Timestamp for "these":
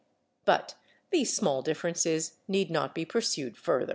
1.11-1.31